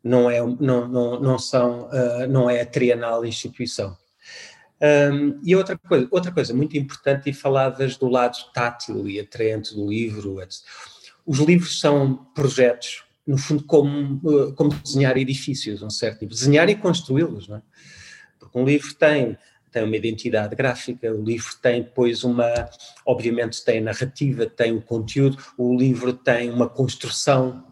[0.04, 3.98] não é, não, não, não são, uh, não é a trienal instituição.
[4.82, 9.74] Um, e outra coisa, outra coisa muito importante, e falavas do lado tátil e atraente
[9.74, 10.38] do livro,
[11.26, 16.34] os livros são projetos no fundo, como, eh, como desenhar edifícios, um certo tipo.
[16.34, 17.62] Desenhar e construí-los, não é?
[18.40, 19.38] Porque um livro tem,
[19.72, 22.70] tem uma identidade gráfica, o livro tem depois uma,
[23.06, 27.66] obviamente tem narrativa, tem o conteúdo, o livro tem uma construção,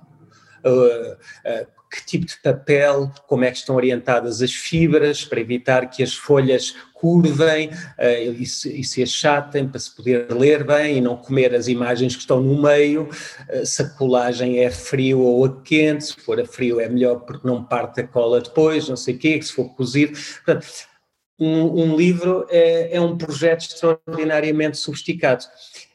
[0.65, 5.87] uh, uh, que tipo de papel, como é que estão orientadas as fibras para evitar
[5.89, 10.97] que as folhas curvem uh, e, se, e, se, achatem para se poder ler bem
[10.97, 15.19] e não comer as imagens que estão no meio, uh, se a colagem é frio
[15.19, 18.89] ou a quente, se for a frio é melhor porque não parte a cola depois,
[18.89, 20.17] não sei o quê, se for cozido.
[20.45, 20.65] Portanto,
[21.39, 25.43] um, um livro é, é, um projeto extraordinariamente sofisticado.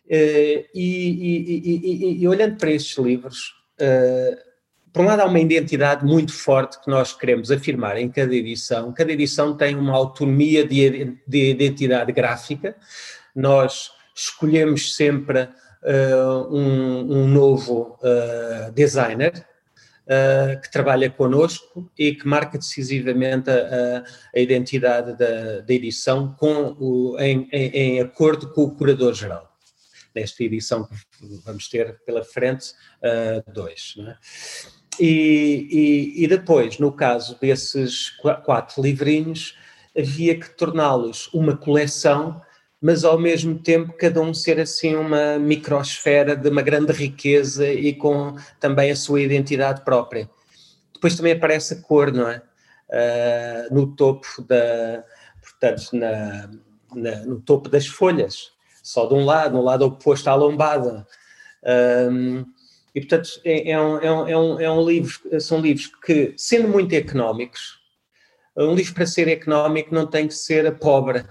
[0.07, 3.55] Uh, e, e, e, olhando para estes livros,
[4.93, 8.93] por um lado, há uma identidade muito forte que nós queremos afirmar em cada edição.
[8.93, 12.77] Cada edição tem uma autonomia de, de identidade gráfica.
[13.35, 19.47] Nós escolhemos sempre uh, um, um, novo uh, designer
[20.05, 26.77] uh, que trabalha connosco e que marca decisivamente a, a identidade da, da edição com
[26.81, 29.47] o, em, em, em, acordo com o curador-geral.
[30.15, 30.97] Nesta edição que
[31.45, 32.73] vamos ter pela frente,
[33.53, 33.95] dois.
[33.97, 34.17] Não é?
[35.01, 38.11] E, e, e, depois, no caso desses
[38.45, 39.57] quatro livrinhos,
[39.97, 42.41] havia que torná-los uma coleção,
[42.81, 47.93] mas ao mesmo tempo cada um ser assim uma microsfera de uma grande riqueza e
[47.95, 50.29] com também a sua identidade própria.
[50.93, 52.43] Depois também aparece a cor, não é?
[52.91, 55.05] Uh, no topo da,
[55.41, 56.51] portanto, na,
[56.95, 58.51] na, no topo das folhas,
[58.83, 61.07] só de um lado, no lado oposto à lombada.
[62.99, 66.67] E, portanto, é, é, um, é, um, é, um, é livro, são livros que, sendo
[66.67, 67.79] muito económicos,
[68.57, 71.25] um livro para ser económico não tem que ser pobre,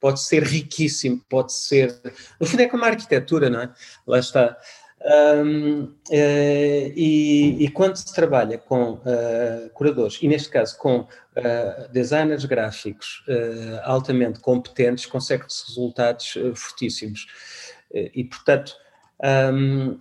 [0.00, 1.92] pode ser riquíssimo, pode ser.
[2.38, 3.74] No fundo, é como a arquitetura, não é?
[4.06, 4.56] Lá está.
[5.44, 11.88] Um, eh, e, e, quando se trabalha com uh, curadores, e neste caso com uh,
[11.92, 17.26] designers gráficos uh, altamente competentes, consegue-se resultados fortíssimos.
[17.92, 18.76] e, portanto,
[19.52, 19.98] um,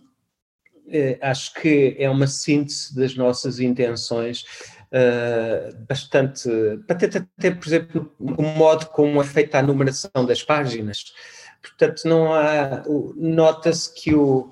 [1.21, 4.45] acho que é uma síntese das nossas intenções
[4.91, 6.49] uh, bastante,
[6.87, 11.13] até, por exemplo, o modo como é feita a numeração das páginas.
[11.61, 12.83] Portanto, não há,
[13.15, 14.51] nota-se que o,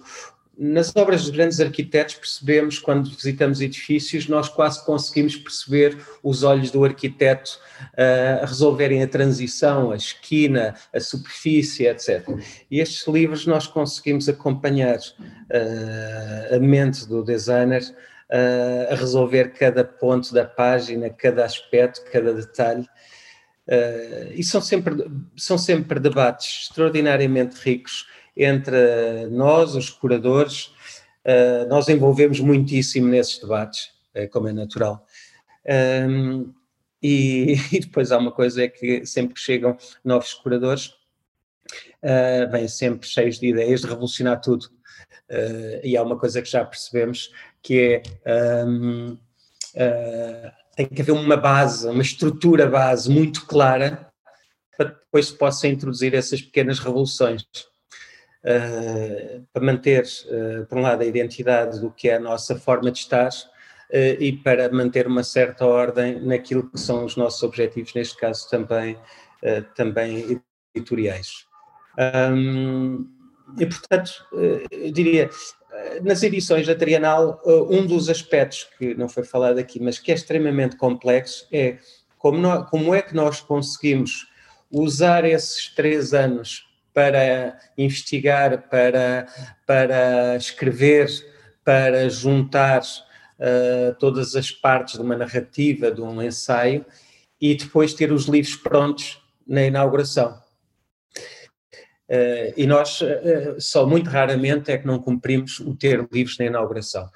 [0.57, 6.71] nas obras de grandes arquitetos percebemos, quando visitamos edifícios, nós quase conseguimos perceber os olhos
[6.71, 7.59] do arquiteto
[7.93, 12.25] uh, a resolverem a transição, a esquina, a superfície, etc.
[12.71, 19.83] E estes livros nós conseguimos acompanhar uh, a mente do designer uh, a resolver cada
[19.83, 22.87] ponto da página, cada aspecto, cada detalhe.
[24.35, 24.93] e são sempre,
[25.35, 30.71] são sempre debates extraordinariamente ricos entre nós, os curadores,
[31.25, 35.05] uh, nós envolvemos muitíssimo nesses debates, uh, como é natural.
[36.09, 36.53] Um,
[37.01, 40.87] e, depois há uma coisa é que sempre que chegam novos curadores,
[42.03, 44.69] uh, vêm sempre cheios de ideias de revolucionar tudo.
[45.83, 47.31] E há uma coisa que já percebemos
[47.63, 48.47] que é
[49.75, 54.07] uh, tem que haver uma base, uma estrutura base muito clara
[54.77, 57.43] para depois se possa introduzir essas pequenas revoluções
[59.51, 62.99] para manter, uh, por um lado, a identidade do que é a nossa forma de
[62.99, 63.31] estar,
[64.19, 68.97] e para manter uma certa ordem naquilo que são os nossos objetivos, neste caso também,
[69.75, 70.41] também
[70.73, 71.45] editoriais.
[73.59, 74.11] E, portanto,
[74.71, 75.29] eu diria,
[76.01, 80.15] nas edições da Trienal, um dos aspectos que não foi falado aqui, mas que é
[80.15, 81.77] extremamente complexo, é
[82.17, 84.27] como, nós, como é que nós conseguimos
[84.71, 86.64] usar esses três anos
[86.95, 89.27] para investigar, para,
[89.67, 91.09] para escrever,
[91.61, 96.85] para juntar uh, todas as partes de uma narrativa, de um ensaio,
[97.39, 100.41] e depois ter os livros prontos na inauguração.
[102.09, 106.45] Uh, e nós uh, só muito raramente é que não cumprimos o ter livros na
[106.45, 107.09] inauguração.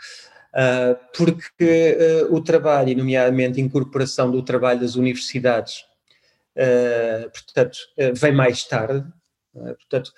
[0.50, 1.98] Uh, porque
[2.30, 5.86] o trabalho, nomeadamente a incorporação do trabalho das universidades,
[7.32, 7.78] portanto,
[8.16, 9.08] vem mais tarde,
[9.68, 9.74] é?
[9.74, 10.12] Portanto,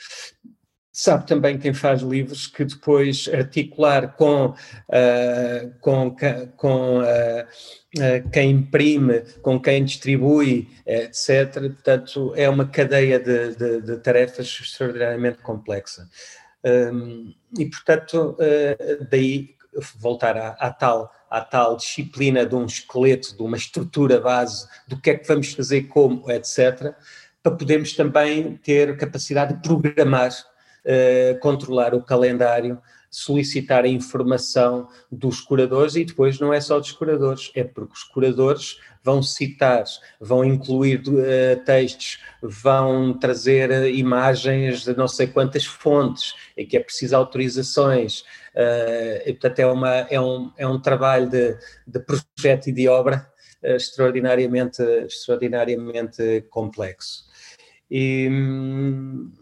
[0.91, 6.15] sabe também quem faz livros que depois articular com, uh, com,
[6.58, 11.54] com uh, uh, quem imprime, com quem distribui, etc.
[11.54, 16.08] Portanto, é uma cadeia de, de, de tarefas extraordinariamente complexa.
[16.63, 18.38] Um, e, portanto,
[19.10, 19.56] daí
[19.95, 24.99] voltar à, à, tal, à tal disciplina de um esqueleto, de uma estrutura base, do
[24.99, 26.93] que é que vamos fazer, como, etc.,
[27.43, 32.80] para podermos também ter capacidade de programar, uh, controlar o calendário,
[33.12, 38.04] solicitar a informação dos curadores e depois não é só dos curadores, é porque os
[38.04, 39.84] curadores vão citar,
[40.19, 46.77] vão incluir uh, textos, vão trazer uh, imagens de não sei quantas fontes, e que
[46.77, 48.21] é preciso autorizações,
[48.56, 52.88] uh, e portanto é, uma, é, um, é um trabalho de, de projeto e de
[52.88, 53.30] obra
[53.62, 57.30] extraordinariamente, extraordinariamente complexo.
[57.93, 58.30] E,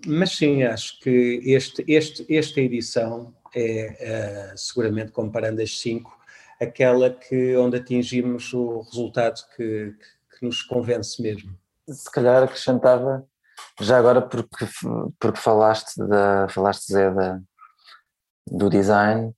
[0.08, 6.18] mas sim, acho que este, este, esta edição é, uh, seguramente comparando as cinco,
[6.60, 9.94] aquela que, onde atingimos o resultado que,
[10.40, 11.56] que, nos convence mesmo.
[11.88, 13.24] Se calhar acrescentava,
[13.80, 14.66] já agora porque,
[15.20, 17.40] porque falaste, da, falaste Zé, da,
[18.48, 19.32] do design,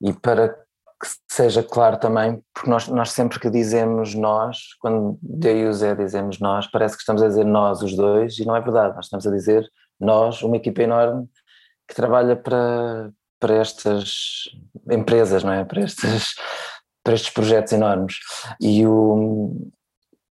[0.00, 0.65] e para
[1.06, 5.72] que seja claro também, porque nós, nós sempre que dizemos nós, quando eu e o
[5.72, 8.96] Zé dizemos nós, parece que estamos a dizer nós os dois, e não é verdade,
[8.96, 9.68] nós estamos a dizer
[10.00, 11.28] nós, uma equipa enorme
[11.88, 14.44] que trabalha para, para estas
[14.90, 15.64] empresas, não é?
[15.64, 16.34] Para estes,
[17.04, 18.16] para estes projetos enormes.
[18.60, 19.70] E, o,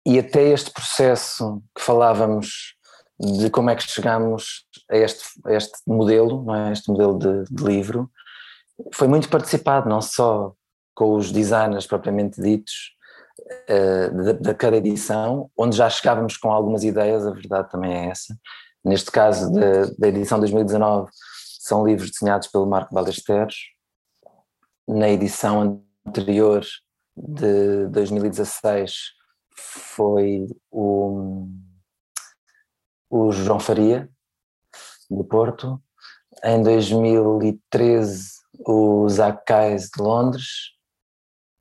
[0.05, 2.75] e até este processo que falávamos
[3.19, 6.71] de como é que chegamos a este, a este modelo, não é?
[6.71, 8.11] Este modelo de, de livro,
[8.93, 10.53] foi muito participado, não só
[10.95, 12.95] com os designers propriamente ditos
[13.69, 18.35] uh, da, cada edição, onde já chegávamos com algumas ideias, a verdade também é essa.
[18.83, 21.09] Neste caso da, da edição 2019,
[21.59, 23.55] são livros desenhados pelo Marco Ballesteros.
[24.87, 26.65] Na edição anterior
[27.15, 28.93] de 2016
[29.55, 31.47] foi o,
[33.09, 34.09] o João Faria,
[35.09, 35.81] do Porto.
[36.43, 40.45] Em 2013 o Zach Kais de Londres,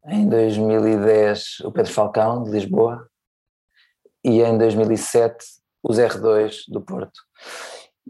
[0.09, 3.09] em 2010 o Pedro Falcão de Lisboa
[4.24, 5.37] e em 2007
[5.82, 7.20] os R2 do Porto.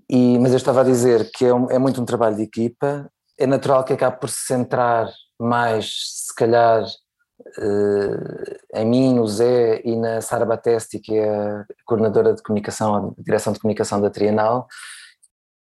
[0.09, 3.11] E, mas eu estava a dizer que é, um, é, muito um trabalho de equipa,
[3.38, 5.92] é natural que acabe por se centrar mais,
[6.27, 12.35] se calhar, uh, em mim, no Zé e na Sara Batesti, que é a coordenadora
[12.35, 14.66] de comunicação, a direção de comunicação da Trienal,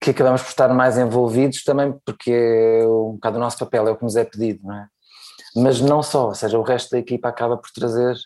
[0.02, 3.92] que acabamos por estar mais envolvidos também porque é um bocado o nosso papel, é
[3.92, 4.88] o que nos é pedido, não é?
[5.54, 8.16] Mas não só, ou seja, o resto da equipa acaba por trazer,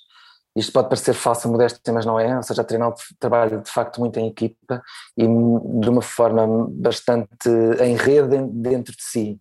[0.57, 4.01] isto pode parecer falsa modéstia, mas não é, ou seja, a Trinal trabalha de facto
[4.01, 4.83] muito em equipa
[5.19, 7.49] e de uma forma bastante
[7.81, 9.39] em rede dentro de si,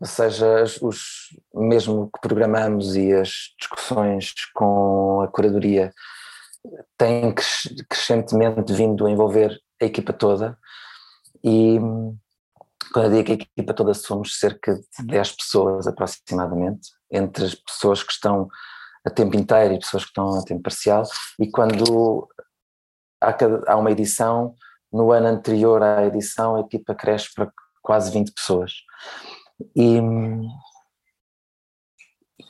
[0.00, 5.92] ou seja, os, mesmo que programamos e as discussões com a curadoria
[6.98, 7.32] têm
[7.88, 10.58] crescentemente vindo a envolver a equipa toda,
[11.44, 11.78] e
[12.92, 17.54] quando eu digo que a equipa toda somos cerca de 10 pessoas aproximadamente, entre as
[17.54, 18.48] pessoas que estão
[19.04, 21.04] a tempo inteiro e pessoas que estão a tempo parcial,
[21.38, 22.28] e quando
[23.20, 23.34] há,
[23.66, 24.54] há uma edição,
[24.92, 27.50] no ano anterior à edição a equipa cresce para
[27.82, 28.72] quase 20 pessoas.
[29.74, 29.98] E,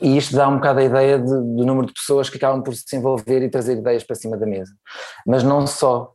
[0.01, 2.75] e isto dá um bocado a ideia de, do número de pessoas que acabam por
[2.75, 4.73] se envolver e trazer ideias para cima da mesa.
[5.27, 6.13] Mas não só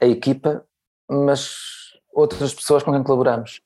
[0.00, 0.66] a equipa,
[1.08, 1.83] mas
[2.14, 3.60] outras pessoas com quem colaboramos.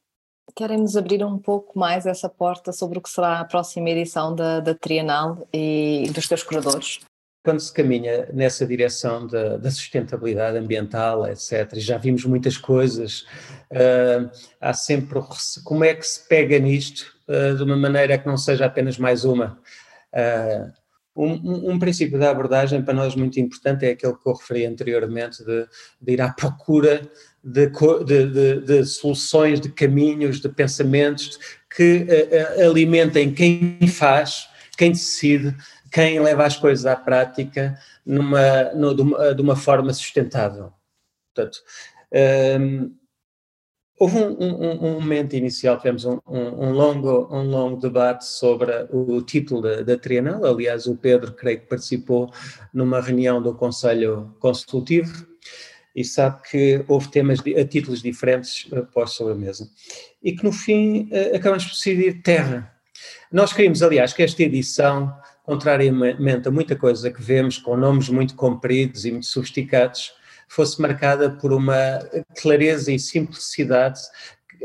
[0.57, 4.61] Querem-nos abrir um pouco mais essa porta sobre o que será a próxima edição da,
[4.61, 7.01] da Trienal e dos teus curadores?
[7.44, 13.20] Quando se caminha nessa direção da, da sustentabilidade ambiental, etc., já vimos muitas coisas,
[13.72, 14.28] uh,
[14.61, 15.20] há sempre
[15.64, 19.24] como é que se pega nisto uh, de uma maneira que não seja apenas mais
[19.24, 19.59] uma.
[20.12, 20.72] Uh,
[21.14, 25.44] um, um, princípio da abordagem para nós muito importante é aquele que eu referi anteriormente,
[25.44, 25.66] de,
[26.01, 27.11] de ir à procura
[27.49, 31.38] de, de, de, soluções, de caminhos, de pensamentos
[31.74, 35.57] que uh, alimentem quem faz, quem decide,
[35.90, 40.72] quem leva as coisas à prática numa, no, de, uma, de, uma, forma sustentável.
[41.34, 41.59] Portanto,
[42.61, 42.94] um,
[44.01, 49.20] Houve um, um, um, momento inicial, tivemos um, um, longo, um longo debate sobre o
[49.22, 50.44] título da, da Trienal.
[50.44, 52.30] Aliás, o Pedro, creio que participou
[52.72, 55.26] numa reunião do Conselho Consultivo
[55.99, 59.68] e sabe que houve temas a títulos diferentes uh, postos sobre a mesa.
[60.22, 62.72] E que no fim uh, acabamos por decidir terra.
[63.32, 68.36] Nós queríamos, aliás, que esta edição, contrariamente a muita coisa que vemos com nomes muito
[68.36, 70.12] compridos e muito sofisticados,
[70.46, 71.99] fosse marcada por uma
[72.40, 73.99] clareza e simplicidade.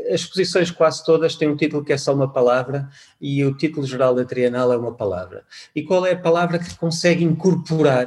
[0.08, 2.88] As exposições quase todas têm um título que é só uma palavra
[3.20, 5.44] e o título geral da Trienal é uma palavra.
[5.74, 8.06] E qual é a palavra que consegue incorporar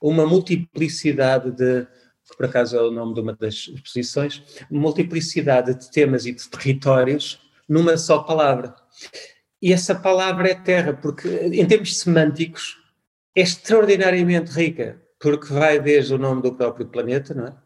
[0.00, 1.86] uma multiplicidade de,
[2.28, 6.48] que por acaso é o nome de uma das exposições, multiplicidade de temas e de
[6.48, 8.74] territórios numa só palavra.
[9.60, 12.78] E essa palavra é terra, porque em termos semânticos
[13.34, 17.56] é extraordinariamente rica porque vai desde o nome do próprio planeta, não é?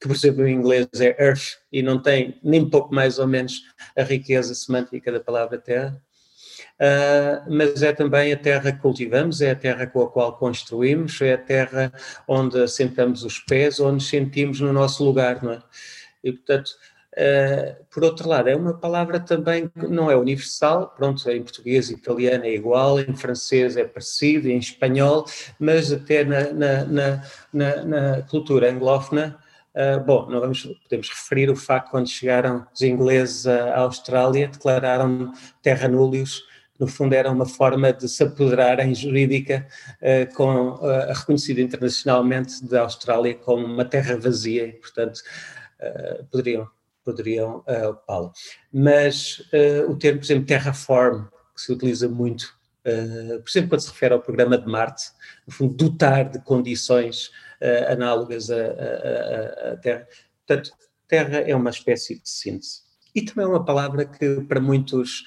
[0.00, 3.62] que por exemplo em inglês é Earth e não tem nem pouco mais ou menos
[3.96, 6.00] a riqueza semântica da palavra Terra,
[6.80, 11.20] uh, mas é também a terra que cultivamos, é a terra com a qual construímos,
[11.20, 11.92] é a terra
[12.26, 15.62] onde assentamos os pés, onde sentimos no nosso lugar, não é?
[16.22, 16.70] E portanto
[17.18, 21.90] Uh, por outro lado, é uma palavra também que não é universal, pronto, em português
[21.90, 25.24] e italiano é igual, em francês é parecido, em espanhol,
[25.58, 26.84] mas até na, na,
[27.52, 29.36] na, na, cultura anglófona,
[29.74, 35.32] uh, bom, não vamos, podemos referir o facto quando chegaram os ingleses à Austrália, declararam
[35.60, 36.44] terra nullius,
[36.78, 39.66] no fundo era uma forma de se apoderarem jurídica
[40.00, 45.20] uh, com, uh, reconhecida internacionalmente da Austrália como uma terra vazia, e, portanto,
[45.80, 46.68] uh, poderiam
[47.04, 48.30] poderiam ocupá-la.
[48.70, 49.42] Mas
[49.88, 51.24] o termo, por exemplo, terraform,
[51.56, 55.04] que se utiliza muito, por exemplo, quando se refere ao programa de Marte,
[55.46, 57.30] no fundo, dotar de condições
[57.88, 60.06] análogas à Terra.
[60.46, 60.70] Portanto,
[61.06, 62.82] Terra é uma espécie de síntese.
[63.14, 65.24] E também é uma palavra que, para muitos,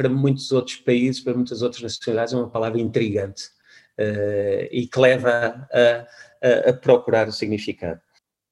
[0.00, 3.50] para muitos outros países, para muitas outras nacionalidades, é uma palavra intrigante
[4.70, 6.06] e que leva a,
[6.42, 8.00] a, a procurar o significado.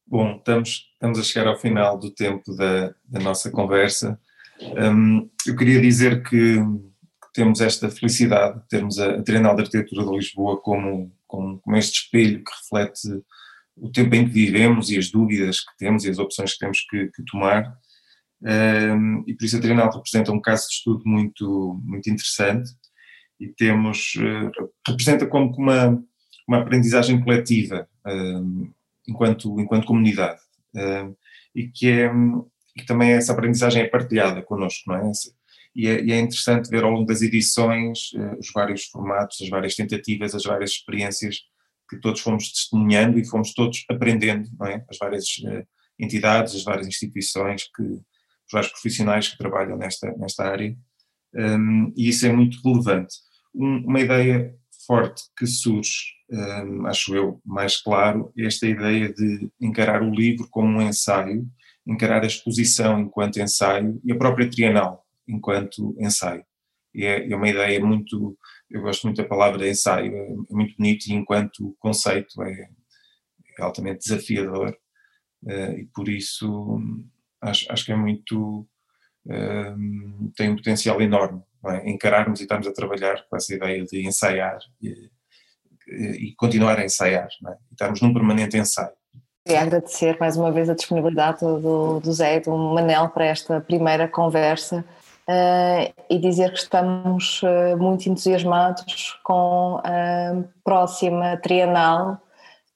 [0.07, 4.21] Bom, estamos, estamos a chegar ao final do tempo da, da nossa conversa.
[4.61, 9.63] Um, eu queria dizer que, que, temos esta felicidade de termos a, a Trienal de
[9.63, 13.23] Arquitetura de Lisboa como, como, como, este espelho que reflete
[13.75, 16.85] o tempo em que vivemos e as dúvidas que temos e as opções que temos
[16.91, 17.75] que, que tomar.
[18.41, 22.71] Um, e por isso a Trienal representa um caso de estudo muito, muito interessante
[23.41, 26.03] e temos, uh, representa como uma,
[26.47, 27.89] uma aprendizagem coletiva.
[28.07, 28.71] Um,
[29.09, 30.41] enquanto, enquanto comunidade.
[30.75, 31.17] Uh,
[31.55, 32.11] e que é
[32.87, 35.13] também essa aprendizagem é partilhada connosco, não é?
[35.75, 39.49] E é, e é interessante ver ao longo das edições uh, os vários formatos, as
[39.49, 41.39] várias tentativas, as várias experiências
[41.89, 44.85] que todos fomos testemunhando e fomos todos aprendendo, não é?
[44.89, 45.67] As várias uh,
[45.99, 47.83] entidades, as várias instituições, que,
[48.53, 50.77] vários profissionais que trabalham nesta, nesta área,
[51.35, 53.17] um, e isso é muito relevante.
[53.55, 54.55] Um, uma ideia
[54.87, 60.79] forte que surge, um, acho eu, mais claro, esta ideia de encarar o livro como
[60.79, 61.47] um ensaio,
[61.87, 66.45] encarar a exposição enquanto ensaio e a própria trienal enquanto ensaio.
[66.97, 68.37] É, é uma ideia muito,
[68.71, 72.69] eu gosto muito da palavra ensaio, é, é muito bonito e enquanto conceito é,
[73.59, 74.77] é altamente desafiador
[75.45, 76.81] uh, e por isso
[77.43, 78.67] acho, acho que é muito,
[79.27, 81.91] um, tem um potencial enorme é?
[81.91, 85.11] encararmos e estarmos a trabalhar com essa ideia de ensaiar e,
[85.89, 87.51] e continuar a ensaiar, é?
[87.71, 88.93] e estarmos num permanente ensaio.
[89.47, 93.61] E agradecer mais uma vez a disponibilidade do, do Zé e do Manel para esta
[93.61, 94.85] primeira conversa
[95.27, 102.21] uh, e dizer que estamos uh, muito entusiasmados com a próxima trienal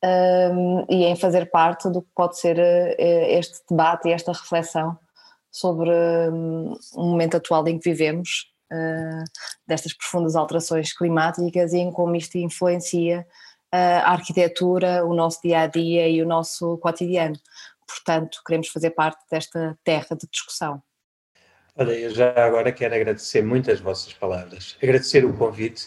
[0.04, 4.98] uh, e em fazer parte do que pode ser este debate e esta reflexão
[5.52, 9.24] sobre um, o momento atual em que vivemos uh,
[9.66, 13.26] destas profundas alterações climáticas e em como isto influencia
[13.72, 17.36] uh, a arquitetura, o nosso dia a dia e o nosso cotidiano.
[17.86, 20.82] Portanto, queremos fazer parte desta terra de discussão.
[21.76, 25.86] Olha, eu já agora quero agradecer muito as vossas palavras, agradecer o convite.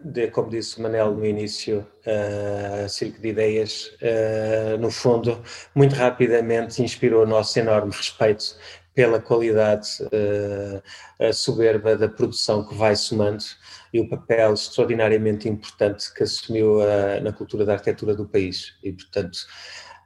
[0.00, 5.40] De, como disse o Manel no início, uh, Circo de Ideias, uh, no fundo,
[5.74, 8.56] muito rapidamente inspirou o nosso enorme respeito
[8.94, 13.44] pela qualidade uh, soberba da produção que vai somando
[13.92, 18.74] e o papel extraordinariamente importante que assumiu uh, na cultura da arquitetura do país.
[18.82, 19.36] E, portanto,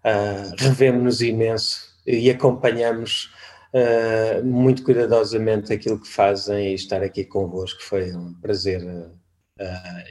[0.05, 3.31] uh, revemos-nos imenso e acompanhamos
[3.75, 8.83] uh, muito cuidadosamente aquilo que fazem e estar aqui convosco foi um prazer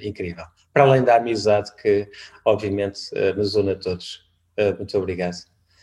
[0.01, 0.43] incrível.
[0.73, 2.09] Para além da amizade que,
[2.43, 2.99] obviamente,
[3.37, 4.29] nos une a todos.
[4.77, 5.37] muito obrigado.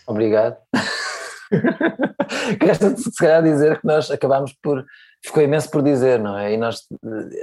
[0.07, 0.59] Obrigado.
[2.61, 4.85] Resta se calhar dizer que nós acabámos por.
[5.25, 6.53] Ficou imenso por dizer, não é?
[6.53, 6.81] E nós,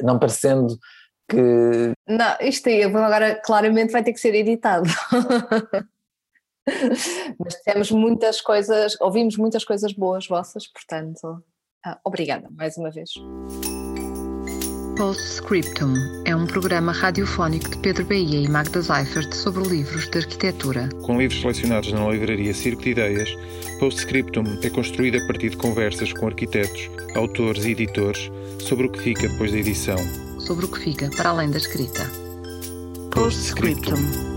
[0.04, 0.78] não parecendo
[1.30, 1.94] que.
[2.08, 4.90] Não, isto aí agora claramente vai ter que ser editado.
[7.40, 11.44] Mas temos muitas coisas, ouvimos muitas coisas boas vossas, portanto,
[11.86, 13.12] ah, obrigada mais uma vez.
[14.98, 15.96] Postscriptum
[16.26, 20.90] é um programa radiofónico de Pedro Bahia e Magda Seifert sobre livros de arquitetura.
[21.04, 23.30] Com livros selecionados na livraria Circo de Ideias,
[23.80, 29.00] Postscriptum é construído a partir de conversas com arquitetos, autores e editores sobre o que
[29.00, 29.98] fica depois da edição.
[30.40, 32.04] Sobre o que fica para além da escrita.
[33.12, 34.31] Postscriptum.